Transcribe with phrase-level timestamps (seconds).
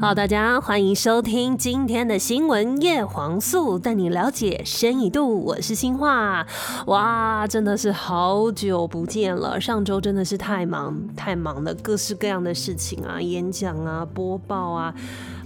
[0.00, 5.44] 好，大家欢迎收听今天的新闻叶黄素，带你了解深一度。
[5.44, 6.46] 我是新化，
[6.86, 9.60] 哇，真的是好久不见了。
[9.60, 14.94] 上周真的是太忙太忙了，各式各样的事情啊，演讲啊，播报啊。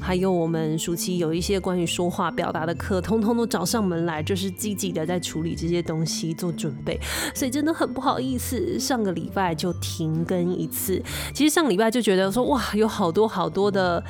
[0.04, 7.00] 还有我们暑期有一些关于说话表达的课，通通都找上门来，就是积极的在处理这些东西做准备，
[7.34, 11.02] 所以真的很不好意思，上个礼拜就停更一次。
[11.32, 14.04] 其实上礼拜就觉得说，哇，有好多好多的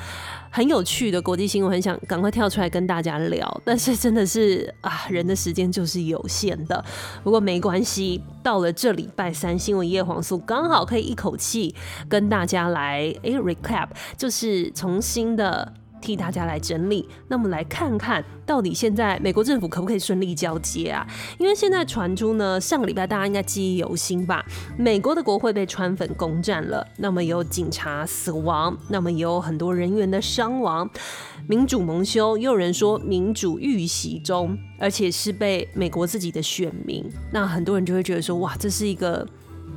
[0.49, 6.83] 很有趣的国际新闻，很想赶快跳出来跟大家聊，但是真的是啊，人的时间就是有限的。
[7.23, 11.73] 不过没关系，到了这礼拜三新闻叶黄素刚好可以一口气
[12.09, 15.71] 跟大家来哎 recap，就是重新的。
[16.05, 21.05] 替大家来整理，那么来看看到底现在美国政府可不可以顺利交接啊？
[21.39, 24.45] 因为现在传出呢，上个礼拜大家应该记忆犹新吧？
[24.77, 30.87] 美国的国会被川粉攻占了，那么有警察死亡，那么也有很多人员的伤亡，
[31.47, 39.27] 民主蒙羞，又有人说民主遇袭中，而且是被美国自己的选民，那很多人就会觉得说，哇，这是一个。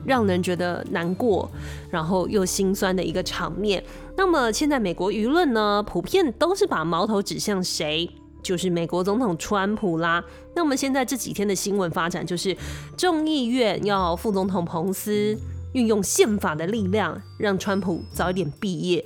[0.08, 1.48] 让人觉得难过，
[1.90, 3.84] 然后又心酸的一个场面。
[4.16, 8.10] 那么现在美国舆论呢，普遍都是把矛头指向谁？
[8.42, 10.24] 就是美国总统川普啦。
[10.54, 12.56] 那么现在这几天的新闻发展，就是
[12.96, 15.36] 众议院要副总统彭斯
[15.74, 19.04] 运用宪法的力量，让川普早一点毕业。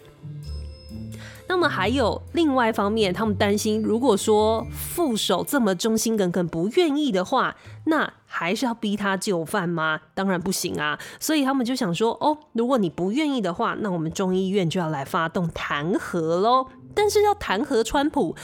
[1.53, 8.11] 那么还有另外一方面，他们担心，如果说副手这么忠心耿耿不愿意的话，那。
[8.35, 10.01] 还是要逼他就范吗？
[10.15, 10.99] 当然不行啊！
[11.21, 16.67] 所以他们就想说，哦，如果你不愿意的话，那我们中医院就要来发动弹劾喽。
[16.95, 18.35] 但是要弹劾川普，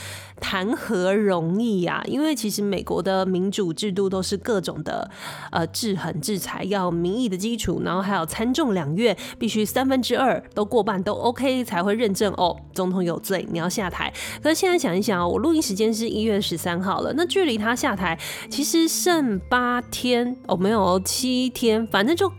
[0.41, 2.03] 弹劾容易呀？
[2.07, 5.11] 因为其实美国的民主制度都是各种的
[5.51, 14.13] 呃制衡制裁，要民意的基础，然后还有参众两院必须三分之二都过半都 OK 才会认证哦，总统有罪，你要下台。
[14.43, 18.19] 可是现在想一想啊，我录音时间是一月十三号了，那距离他下台
[18.49, 19.83] 其实剩八。
[19.91, 22.31] 天哦，没有七天，反正就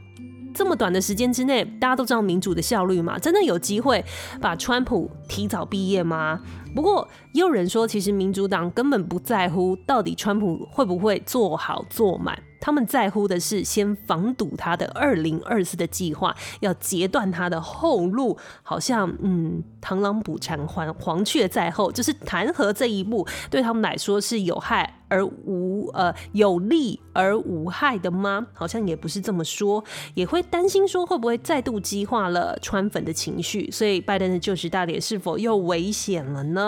[0.53, 4.03] 这么短的时间之内，大家都知道民主的效率嘛，真的有机会
[4.41, 6.39] 把川普提早毕业吗？
[6.75, 12.41] 不过也有人说，其实民主党根本不在乎到底川普会不会做好做满。
[12.62, 28.46] 他们在乎的是先防堵他的二零二四的计划，要截断他的后路，好像嗯，螳螂捕蝉，黄黄雀在后，就是弹劾这一步对他们来说是有害而无呃有利而无害的吗？
[28.53, 29.81] 好像也不是这么说，
[30.13, 36.58] 也会担心说会不会再度激化了川粉的情绪，所以拜登的就职大典是否又危险了呢？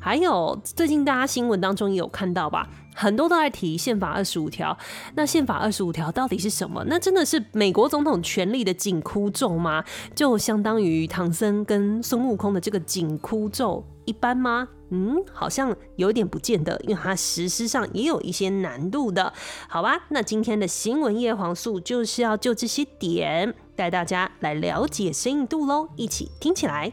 [0.00, 2.68] 还有最近大家新闻当中也有看到吧？
[2.92, 4.76] 很多都在提宪法二十五条，
[5.14, 6.84] 那宪法二十五条到底是什么？
[6.86, 9.82] 那真的是美国总统权力的紧箍咒吗？
[10.14, 14.68] 就相当于唐僧跟孙悟空的这个紧箍咒一般吗？
[14.90, 19.32] 嗯，好像有点不见得，因为它实施上也有一些难度的。
[19.68, 26.92] 好吧，那今天的新闻叶黄素就是要就这些点带大家来了解深度喽，一起听起来。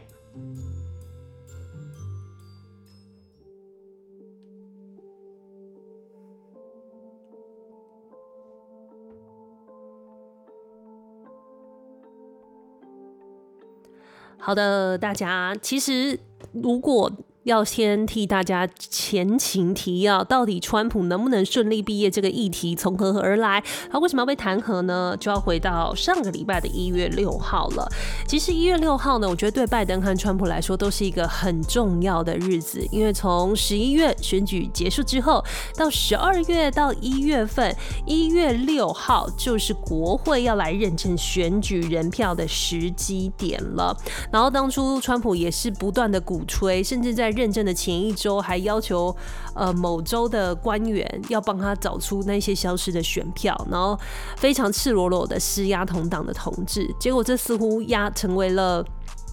[14.38, 16.18] 好的，大家其实
[16.52, 17.10] 如果。
[17.48, 23.64] 要先替大家前情提要，到底川普能不能顺利毕业这个议题从何而来？
[23.90, 25.16] 他为什么要被弹劾呢？
[25.18, 27.88] 就要回到上个礼拜的一月六号了。
[28.26, 35.42] 其实一月六号呢，我觉得对拜登和川普来说都是一个很重要的日子，因为从十一月选举结束之后，
[35.74, 43.96] 到十二月到一月份，一月六号就是国会要来认证选举人票的时机点了。
[44.30, 49.14] 然后当初川普也是不断的鼓吹，甚至在认证的前一周，还要求
[49.54, 53.96] 呃某州的官员要帮他找出那些消失的选票，然后
[54.36, 56.92] 非常赤裸裸的施压同党的同志。
[56.98, 58.84] 结果这似乎压成为了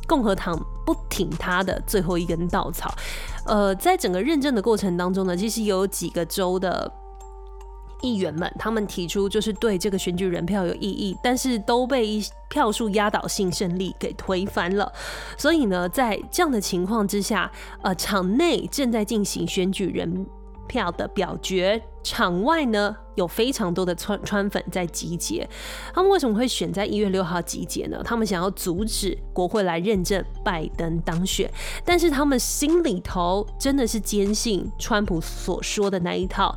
[0.07, 0.56] 共和党
[0.86, 2.94] 不挺他的最后一根稻草。
[3.46, 6.92] 呃，在整个认证的过程当中呢，其实有几个州的。
[8.02, 14.92] 议员们，他们提出就是对这个选举人票有异议，但是都被一票数压倒性胜利给推翻了。
[15.38, 17.52] 所以呢，在这样的情况之下，
[17.82, 20.26] 呃，场内正在进行选举人
[20.68, 25.48] 票的表决，场外呢有非常多的川川粉在集结。
[25.94, 28.02] 他们为什么会选在一月六号集结呢？
[28.04, 31.50] 他们想要阻止国会来认证拜登当选，
[31.84, 36.56] 但是他们心里头真的是坚信川普所说的那一套。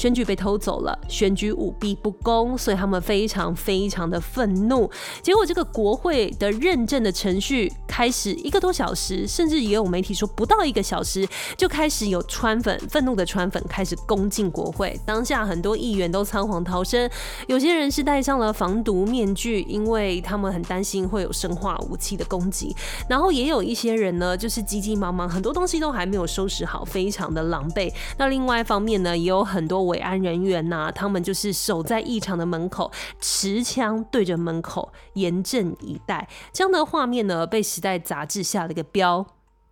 [0.00, 4.90] 选举被偷走了，选举舞弊不公，所以他们非常非常的愤怒。
[5.20, 14.98] 结果这个国会的认证的程序开始一个多小时，甚至也有媒体说不到一个小时，就开始有川粉愤怒的川粉开始攻进国会。
[15.04, 17.10] 当下很多议员都仓皇逃生，
[17.46, 22.74] 有些人是戴上了防毒面具，因为他们很担心会有生化武器的攻击。
[23.06, 27.92] 然后也有一些人呢，就是急急忙忙，很多东西都还没有收拾好，非常的狼狈。
[28.16, 32.90] 那另外一方面呢，也有很多维安人员呐、他们就是守在议场的门口，
[33.20, 36.28] 持枪对着门口，严阵以待。
[36.52, 39.26] 这样的画面呢，被《时代》杂志下了一个标，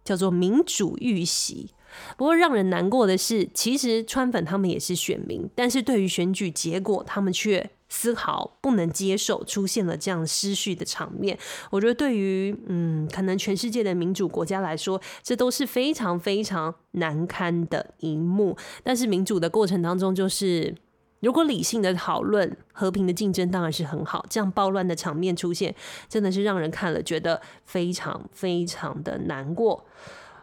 [0.05, 1.73] 叫做“民主遇袭”。
[2.19, 11.38] 不过让人难过的是，其实川粉他们也是选民，但是对于选举结果，他们却丝毫不能接受，出现了这样失序的场面。
[11.70, 18.56] 我觉得对于嗯，可能全世界的民主国家来说，这都是非常非常难堪的一幕。
[18.82, 20.75] 但是民主的过程当中，就是
[21.20, 24.25] 如果理性的讨论、和平的竞争，当然是很好。
[24.29, 25.75] 这样暴乱的场面出现，
[26.08, 29.85] 真的是让人看了觉得非常非常的难过。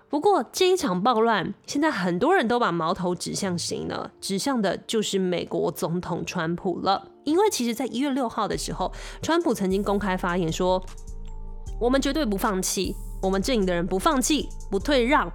[0.10, 4.12] 不过这一场暴乱，现在很多人都把矛头指向谁呢？
[4.22, 7.12] 指向的就是美国总统川普了。
[7.24, 8.92] 因为其实，在一月六号的时候，
[9.22, 10.82] 川普曾经公开发言说
[11.82, 15.30] ：“我们绝对不放弃，我们阵营的人不放弃、不退让，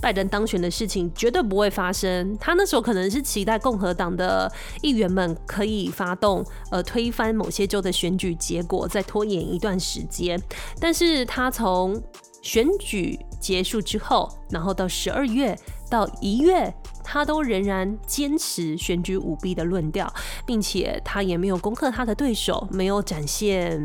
[0.00, 4.50] 拜登当选的事情绝对不会发生。”他那时候可能是期待共和党的
[4.82, 10.40] 议员们可以发动呃推翻某些州的选举结果，再拖延一段时间。
[10.80, 12.00] 但是他从
[12.40, 15.56] 选举结束之后，然后到十二月
[15.88, 20.12] 到一月，他都仍然坚持选举舞弊的论调，
[20.44, 23.80] 并且他也没有攻克他的对手，没有展现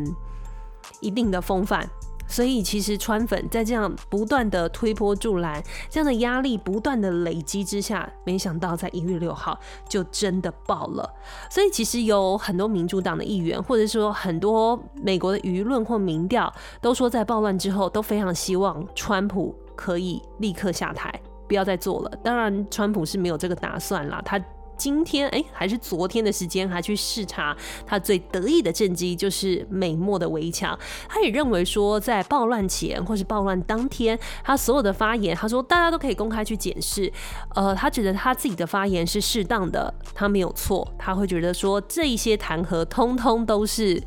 [1.00, 1.88] 一定的风范。
[2.32, 11.08] 所以，其实川粉在这样不断的推波助澜，这样的压力不断的累积之下，没想到在一月六号就真的爆了。
[11.50, 16.52] 所以，其实有很多民主党的议员，或者说很多美国的舆论或民调，
[16.82, 21.14] 都说在暴乱之后都非常希望川普可以立刻下台，
[21.48, 22.12] 不要再做了。
[22.24, 24.42] 当然，川普是没有这个打算啦，他。
[24.82, 27.56] 今天哎，还是昨天的时间，还去视察
[27.86, 30.76] 他最得意的政绩，就是美墨的围墙。
[31.08, 37.14] 他也认为说，在暴乱前或是暴乱当天，他所有的发言，他说大家都可以公开去检视。
[37.54, 40.92] 呃，他觉得他自己的发言是适当的，他没有错。
[40.98, 44.02] 他会觉得说，这一些弹劾通通都是，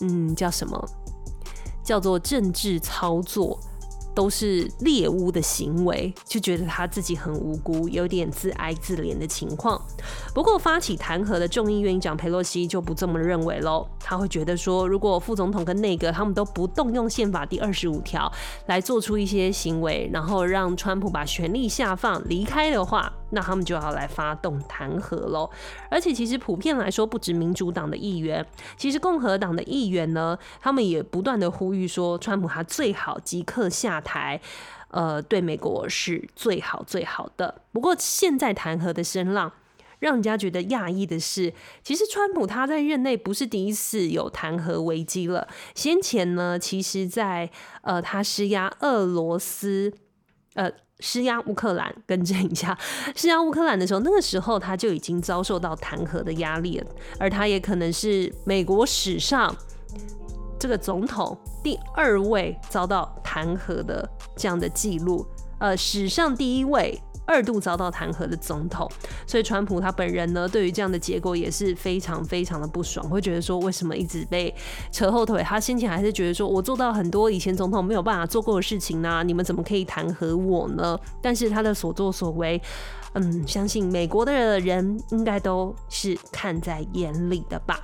[0.00, 0.84] 嗯，叫什么？
[1.84, 3.60] 叫做政治操作。
[4.14, 9.80] 都是猎巫的行为，就觉得他自己很无辜，有点自哀自怜的情况。
[10.32, 13.86] 不过，发起弹劾的众议院议长佩洛西就不这么认为喽。
[14.00, 18.30] 他会觉得说，如果副总统跟内阁他们都不动用宪法第二十五条
[18.66, 25.50] 来做出一些行为，然后让川普把权力下放离开的话，那他们就要来发动弹劾喽。
[25.90, 28.44] 而且，其实普遍来说，不止民主党的议员，
[28.76, 34.40] 其实共和党的议员呢，他们也不断的呼吁说，川普他最好即刻下台，
[34.88, 37.62] 呃，对美国是最好最好的。
[37.72, 39.52] 不过，现在弹劾的声浪，
[39.98, 45.48] 让人家觉得讶异的是，其实川普他在任内不是第一次有弹劾危机了。
[45.74, 47.50] 先前呢，其实在
[47.82, 49.92] 呃，他施压俄罗斯，
[50.54, 50.70] 呃。
[51.00, 52.78] 施压乌克兰，更正一下，
[53.16, 56.86] 施压乌克兰的时候，那个时候他就已经遭受到弹劾的压力了，
[57.18, 59.54] 而他也可能是美国史上
[60.56, 65.26] 这个总统第二位遭到弹劾的这样的记录，
[65.58, 66.98] 呃，史上第一位。
[67.26, 68.90] 二度遭到弹劾的总统，
[69.26, 74.54] 所以川普他本人呢，对于这样的结果也是非常非常的不爽，会觉得说，为什么一直被
[74.92, 75.42] 扯后腿？
[75.42, 80.98] 他先前还是觉得说，我做到很多以前总统没有办法做过的事情呢、你们怎么可以弹劾我呢？
[81.22, 82.60] 但是他的所作所为，
[83.14, 87.80] 嗯，相信美国的人应该都是看在眼里的吧。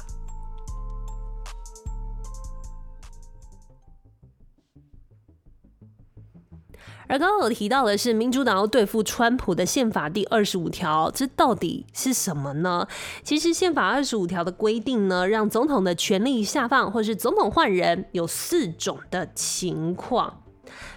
[7.10, 12.86] 而刚刚我提到的是，民主党要对付川普的宪法第二十五条，这到底是什么呢？
[13.24, 20.44] 其实宪法二十五条的规定呢，让总统的权力下放或是总统换人有四种的情况。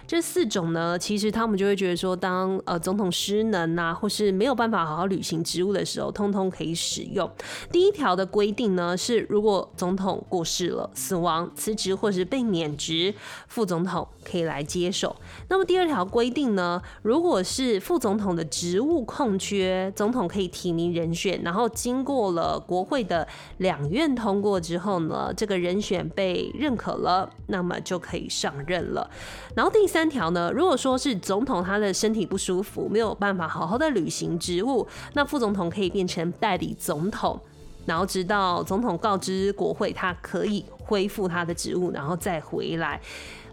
[0.06, 7.30] 这四种呢，其实他们就会觉得说，当呃总统失能啊，或是没有办法好好履行职务的时候，通通可以使用。
[7.72, 13.14] 第一条的规定呢，是如果总统过世了、死亡、辞职或是被免职，
[13.48, 15.16] 副总统可以来接手。
[15.48, 23.26] 那么第二条规定呢，如果是副总统的职务空缺，总统可以提名人选，然后经过了国会的
[23.58, 29.10] 两院通过之后呢，这个人选被认可了，那么就可以上任了。
[29.54, 37.40] 然后第三条呢，如果说是总统他的身体不舒服，没有办法好好的履行职务，那副总统可以变成代理总统，
[37.86, 43.00] 然后直到总统告知国会，他可以恢复他的职务，然后再回来。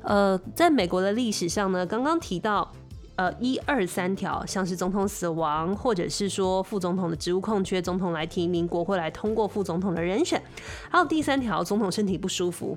[0.02, 2.72] 呃，在美国的历史上呢，刚刚提到。
[3.18, 10.42] 呃，一二三条，像是总统死亡，或者是说副总统的职务空缺，总统来提名，国会来通过副总统的人选。
[10.90, 12.76] 还有第三条，总统身体不舒服，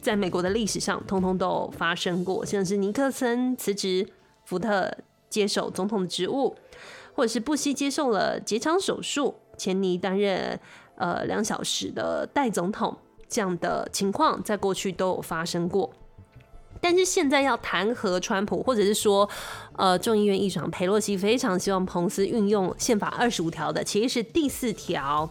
[0.00, 4.08] 在美国的历史上，通通都发生过，像是尼克森辞职，
[4.44, 4.90] 福特
[5.28, 6.56] 接手总统的职务，
[7.14, 10.58] 或者是布希接受了结肠手术，钱尼担任
[10.96, 12.96] 呃两小时的代总统，
[13.28, 15.92] 这样的情况在过去都有发生过。
[16.80, 19.28] 但是现在要弹劾川普，或者是说，
[19.76, 25.28] 呃，众议院议长佩洛西非常希望彭斯运用宪法二十五条的，其实是第四条，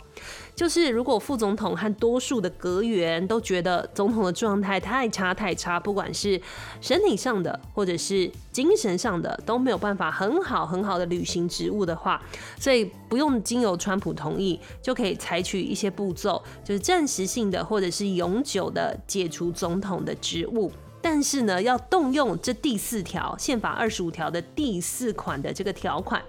[0.57, 6.41] 就是如果副总统和多数的阁员都觉得总统的状态太差太差，不管是
[6.81, 12.19] 身体上的或者是精神上的都没有办法很好很好的履行职务的话，
[12.59, 20.71] 所以不用经由川普同意就可以采取一些步骤，就是暂时性的或者是永久的解除总统的职务。
[20.99, 26.19] 但是呢，要动用这第四条宪法二十五条的第四款的这个条款，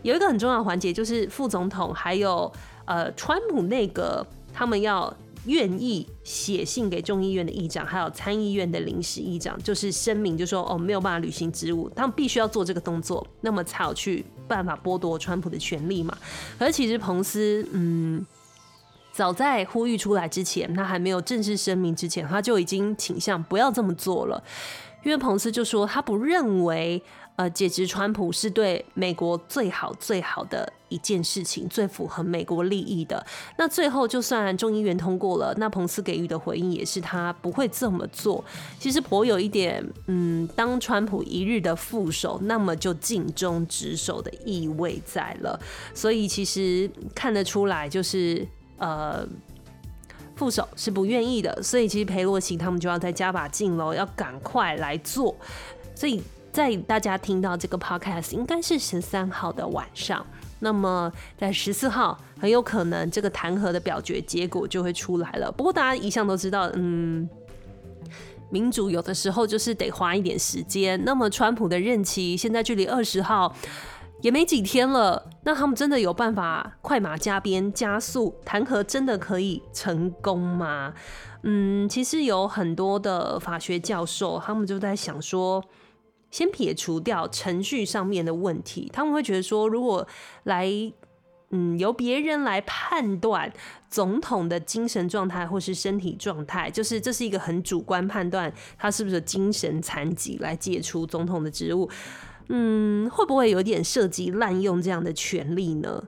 [0.00, 2.50] 有一个很重要的环节，就是副总统还有
[2.90, 5.16] 呃川普那个，他们要
[5.46, 16.18] 愿意写信给众议院的议长，还有参议院的临时议长，就是声明，就说哦没有办法履行职务，他们必须要做这个动作，那么才有去办法剥夺川普的权利嘛。
[16.58, 18.26] 而其实彭斯，嗯。
[19.12, 24.42] 早在呼吁出来之前，他还没有正式声明之前，他就已经倾向不要这么做了。
[25.02, 27.02] 因为彭斯就说他不认为，
[27.36, 33.24] 呃，解职川普是对美国最好最好的一件事情，最符合美国利益的。
[33.56, 38.44] 那最后就算众议员通过了，那彭斯给予的回应也是他不会这么做。
[38.78, 45.58] 其实颇有一点，嗯，当川普一日的副手，那么就尽忠职守的意味在了。
[45.94, 48.46] 所以其实看得出来，就是。
[48.82, 49.28] 呃，
[50.36, 55.36] 副手是不愿意的，所以其实裴洛西他们就要再加把劲喽，要赶快来做。
[55.94, 56.22] 所以
[56.52, 60.24] 在大家听到这个 podcast 应该是十三号的晚上，
[60.58, 65.50] 那么在十四号很有可能这个弹劾的表决结果就会出来了。
[65.50, 67.28] 不过大家一向都知道，嗯，
[68.50, 71.02] 民主有的时候就是得花一点时间。
[71.04, 73.54] 那么川普的任期现在距离二十号。
[74.22, 80.92] 也没几天了，那他们真的有办法快马加鞭加速弹劾，真的可以成功吗？
[81.42, 85.64] 嗯，其实有很多的法学教授，他们就在想说，
[86.30, 90.06] 先撇除掉程序上面的问题，他们会觉得说，如果
[90.44, 90.70] 来，
[91.50, 93.52] 嗯，由别人来判断
[93.88, 101.90] 总统的精神状态或是身体状态，就是这是一个很主观判断，他是不是精神残疾来解除总统的职务。
[102.48, 106.04] 嗯，会不会有点涉及滥用这样的权利呢？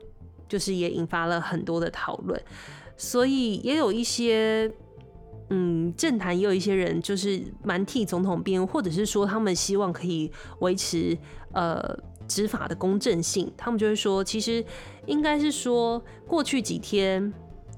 [0.48, 2.38] 就是也引发了很多的讨论，
[2.96, 4.70] 所以也有一些
[5.54, 11.16] 嗯政坛也有一些人就是蛮替总统辩护，或者是说他们希望可以维持
[11.52, 11.94] 呃
[12.26, 14.64] 执法的公正性，他们就会说，其实
[15.04, 17.30] 应该是说过去几天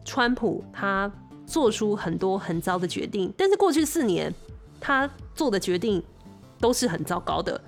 [0.04, 1.12] 川普他
[1.44, 4.32] 做出很多很糟的决定，但是过去四年
[4.80, 6.00] 他做的决定
[6.60, 7.60] 都是很糟糕的。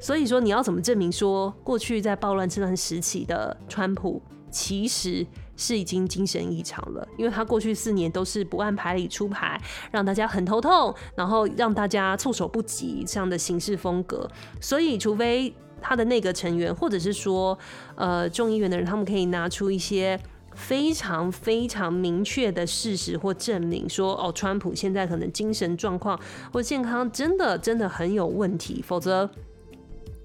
[0.00, 4.20] 所以说，你要怎么证明说过去在暴乱这段时期的川普
[4.50, 7.08] 其实是已经精神异常了？
[7.16, 9.58] 因为他过去四年都是不按牌理出牌，
[9.90, 14.28] 让大家很头痛，然后让大家措手不及这样的行事风格。
[14.60, 17.58] 所以，除非他的内阁成员或者是说
[17.94, 20.20] 呃众议院的人，他们可以拿出一些
[20.54, 26.20] 非常非常明确的事实或证明说，哦，川普现在可能精神状况
[26.52, 29.30] 或健康真的真的很有问题，否则。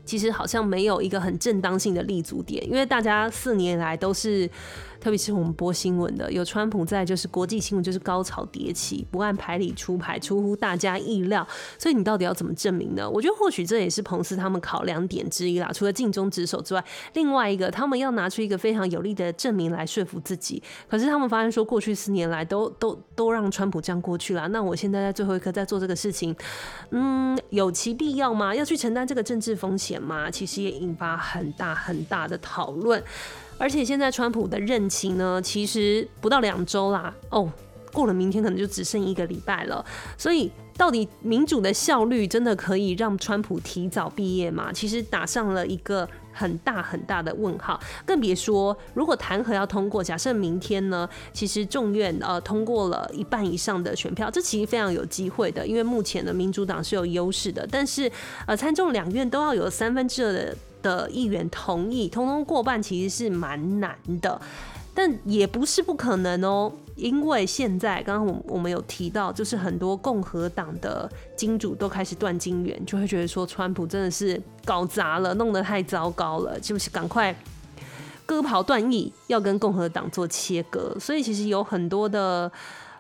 [0.10, 4.50] 其实好像没有一个很正当性的立足点，因为大家四年来都是。
[5.00, 11.48] 特别是我们播新闻的，有川普在，就是国际新闻就是高潮迭起，不按牌理出牌，出乎大家意料。
[11.78, 13.10] 所以你到底要怎么证明呢？
[13.10, 15.72] 我觉得或许这也是彭斯他们考量点之一啦。
[15.74, 20.62] 除了尽忠职守之外，另外一个他们要拿出一个非常有力的证明来说服自己。
[20.90, 26.36] 可是他们发现说，过去四年来都都都让川普这样过去了，那我现在在最后一刻在做这个事情，
[26.92, 28.54] 嗯，有其必要吗？
[28.54, 30.30] 要去承担这个政治风险吗？
[30.30, 33.02] 其实也引发很大很大的讨论。
[33.60, 37.48] 而且现在川普的任期呢，其实不到两周啦，哦，
[37.94, 39.86] 过了明天可能就只剩一个礼拜了。
[40.18, 44.72] 所以，到底民主的效率真的可以让川普提早毕业吗？
[44.74, 47.78] 其实打上了一个很大很大的问号。
[48.06, 57.68] 更别说，如果弹劾要通过，假设明天呢，其实众院呃通过了一半以上的选票，这其实非常有机会的，因为目前的民主党是有优势的。
[57.70, 58.10] 但是
[58.46, 64.40] 呃参众两院都要有三分之二的的议员同意，通通过半，其实是蛮难的。
[64.92, 77.34] 但也不是不可能哦，因为现在刚刚我我们有提到，就是很多共和党的金主都开始断金援，就会觉得说川普真的是搞砸了，弄得太糟糕了，就是赶快
[78.26, 80.94] 割袍断义，要跟共和党做切割。
[81.00, 82.52] 所以其实有很多的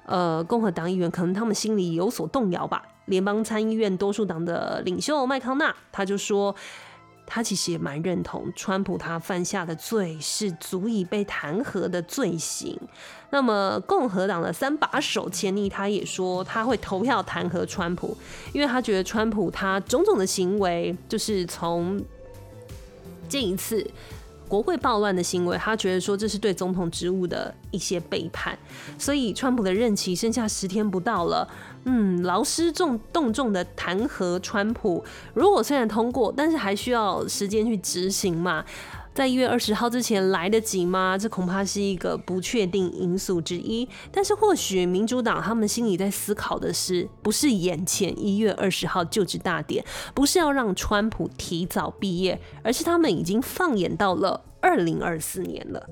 [0.06, 2.82] 呃共和党议员，可能他们心里有所动摇吧。
[3.08, 6.56] 联邦参议院多数党的领袖麦康纳他就说。
[7.32, 12.76] 他其实也蛮认同川普他犯下的罪是足以被弹劾的罪行。
[13.30, 18.18] 那么共和党的三把手钱尼他也说他会投票弹劾川普，
[18.52, 22.04] 因为他觉得川普他种种的行为就是从
[23.30, 23.86] 这一次。
[24.50, 28.58] 国会暴乱的行为，他觉得说这是对总统职务的一些背叛，
[28.98, 31.48] 所以川普的任期剩下十天不到了，
[31.86, 38.66] 嗯，劳师重动众的弹劾川普，如果虽然通过，但是还需要时间去执行嘛。
[39.20, 41.18] 在一月二十号之前来得及吗？
[41.18, 43.86] 这恐怕是一个不确定因素之一。
[44.14, 49.84] 但是或许民主党他们心里在思考的是，不是眼前一月二十号就职大典，
[50.14, 55.86] 不是要让川普提早毕业，而是他们已经放眼到了二零二四年了。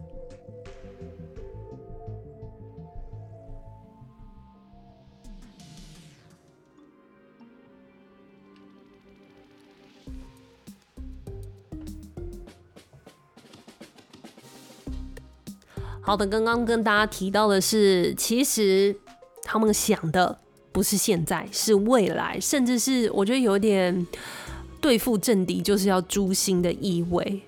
[16.08, 18.96] 好的，刚刚跟大家提到的是，其实
[19.44, 20.40] 他们想的
[20.72, 24.08] 不是现在，是未来，甚至是我觉得有点
[24.80, 27.42] 对付政敌就是要诛心的意味。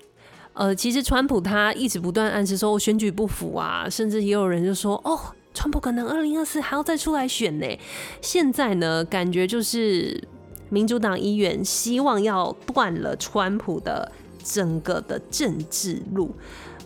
[0.52, 5.18] 呃，其实川普他一直不断暗示说我选举不服啊，甚至也有人就说哦，
[5.54, 7.66] 川普可能二零二四还要再出来选呢。
[8.20, 10.22] 现在呢，感觉就是
[10.68, 14.12] 民主党议员希望要断了川普的
[14.44, 16.34] 整个的政治路。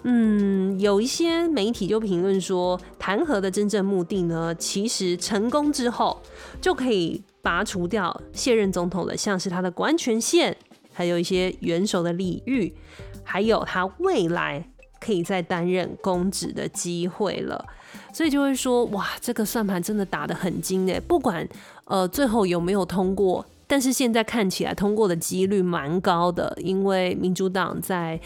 [0.06, 6.20] 嗯，有一些媒体就评论说，弹劾的真正目的呢，其实成功之后
[6.60, 10.54] 就可以拔除掉现任总统的，像是他的国安权限，
[10.92, 12.74] 还有一些元首的礼遇，
[13.22, 14.68] 还有他未来
[15.00, 17.64] 可以再担任公职的机会了。
[18.12, 21.48] 所以就会说，哇，这个算盘真的打得很精诶，不管
[21.86, 28.20] 呃最后有没有通过，但是现在看起来通过的几率蛮高的，因为民主党在。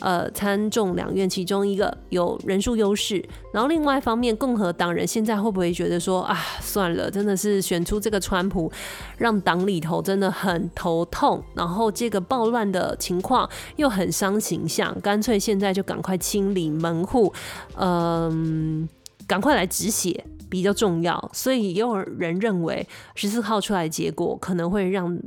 [0.00, 8.72] 呃，参众两院其中一个有人数优势，然后另外一方面，共和党人现在会不会觉得说啊，算了，真的是选出这个川普，
[9.18, 17.32] 让党里头真的很头痛，然后这个暴乱的情况又很伤形象，干脆现在就赶快清理门户，
[17.76, 18.88] 嗯，
[19.26, 21.30] 赶快来止血比较重要。
[21.34, 25.18] 所以也有人认为十四号出来结果可能会让。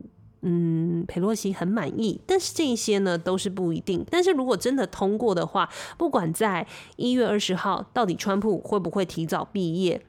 [0.45, 4.05] 嗯，裴洛西很满意，但是这些呢都是不一定。
[4.11, 10.01] 但是如果真的通过的话，不管在一月二十号到底川普会不会提早毕业，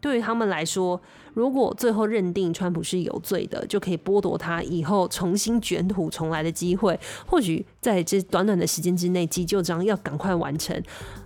[0.00, 1.00] 对于他们来说，
[1.34, 6.98] 如果最后认定川普是有罪的，就可以剥夺他以后重新卷土重来的机会。
[7.24, 10.82] 或许在这短短的时间之内，急救章要赶快完成。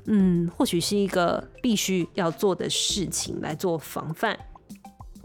[0.07, 4.39] 嗯，或许是一个必须要做的事情来做防范。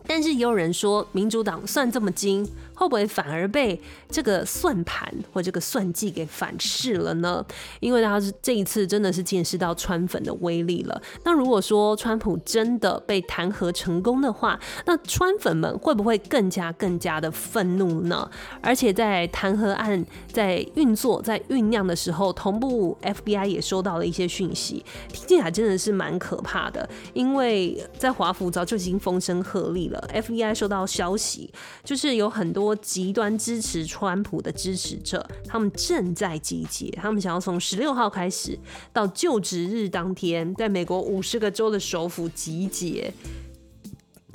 [0.08, 2.47] 但是也有人说，民主党算这么精，
[2.80, 7.46] 会不会反而被这个算盘或这个算计给反噬了呢？
[7.82, 11.02] 因为他是这一次真的是见识到川粉的威力了。
[11.26, 18.30] 那如果说川普真的被弹劾成功的话，那川粉们会不会更加更加的愤怒呢？
[18.62, 26.88] 而且在弹劾案在运作、在酝酿的时候，同步 FBI 也收到了一些讯息，听起来真的是蛮可怕的。
[27.13, 30.10] 因为在华府早就已经风声鹤唳了。
[30.13, 31.52] FBI 收到消息，
[31.84, 38.58] 就是有很多极端支持川普的支持者，他们正在集结，他们想要从十六号开始
[38.91, 43.13] 到就职日当天，在美国五十个州的首府集结，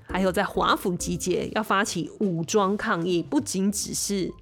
[0.06, 4.32] 还有在华府集结，要发起武装抗议，不仅只是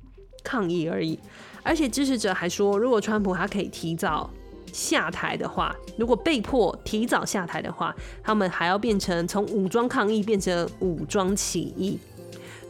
[0.42, 1.18] 抗议而已。
[1.62, 4.28] 而且支持者还说，如果川普他可以提早
[4.72, 11.98] 下台的话，如果被迫提早下台的话，他们还要变成从武装抗议变成武装起义。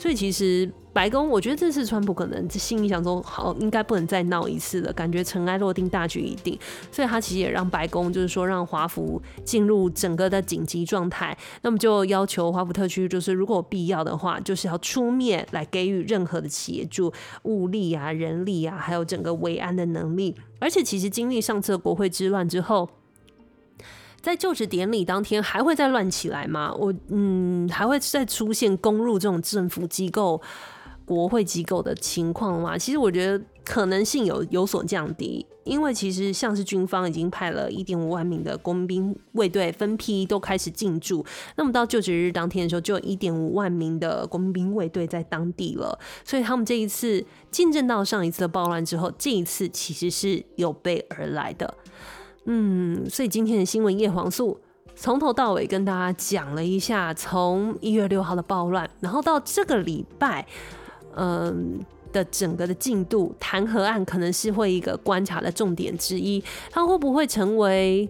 [0.03, 6.59] 所以其实白宫，我觉得这次川普可能心里想说，好，应该不能再闹一次了，感觉尘埃落定，大局已定，
[6.91, 17.13] 所以他其实也让白宫就是说让华府进入整个的紧急状态，那么就要求华府特区就是如果必要的话，就是要出面来给予任何的协助，
[17.45, 22.91] 物力啊、人力啊，还有整个维安的能力，而且其实经历上次的国会之乱之后。
[24.23, 26.73] 在就职典礼当天还会再乱起来吗？
[26.79, 30.41] 我嗯，还会再出现攻入这种政府机构、
[31.05, 32.79] 国会机构的情况吗？
[32.79, 41.25] 其实我觉得可能性有有所降低，因为其实像是军方已经派了一点五万名的国民兵卫队分批都开始进驻，
[41.57, 51.75] 那么到就职日当天的时候，就有一点五万名的国民兵卫队在当地了，所以他们这一次进证到上一次的暴乱之后，这一次其实是有备而来的。
[52.47, 54.61] 嗯，所以今天的新闻叶黄素
[54.95, 60.47] 从头到尾跟大家讲了一下，从一月六号的暴乱，然后到这个礼拜，
[61.17, 61.79] 嗯
[62.13, 68.09] 的整个的进度，弹劾案可能是会一个观察的重点之一，它会不会成为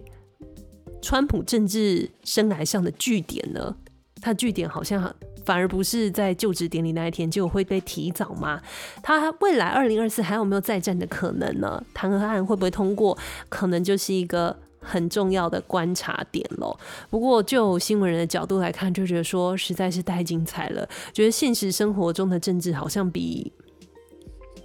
[1.01, 3.75] 川普政治生涯上的据点呢？
[4.21, 5.15] 它据点好像。
[5.45, 8.61] 反而不是在就职典礼那一天就会被提早吗？
[9.01, 11.83] 他未来二零二四还有没有再战的可能呢？
[11.93, 13.17] 弹劾案会不会通过？
[13.49, 16.77] 可能就是一个很重要的观察点喽。
[17.09, 20.87] 不过就新闻人的角度来看，就觉得说实在是太精彩了。
[21.11, 23.51] 觉得现实生活中的政治好像比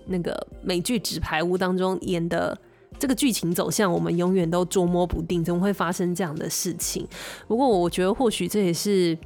[0.06, 2.56] 那个美剧《纸牌屋》当中演的
[2.98, 7.06] 这个剧情走向，我们永远都捉摸不定，怎么会发生这样的事情？
[7.46, 9.18] 不过我觉得或许这也是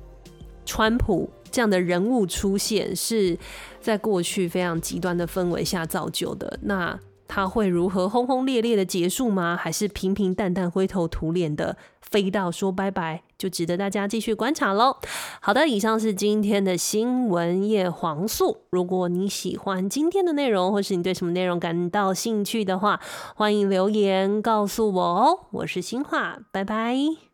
[0.65, 1.29] 川普。
[1.53, 3.39] 这样的人物出现是
[3.81, 6.59] 在过去非常极端的氛围下造就的。
[6.63, 9.57] 那他会如何轰轰烈烈的结束吗？
[9.57, 13.23] 还是平平淡淡、灰头土脸的飞到说拜拜？
[13.39, 14.99] 就值得大家继续观察喽。
[15.41, 18.59] 好的，以上是今天的新闻叶黄素。
[18.71, 23.01] 如果你喜欢今天的内容，或是你对什么内容感到兴趣的话，
[23.35, 25.47] 欢迎留言告诉我哦。
[25.53, 27.32] 我是新化，拜拜。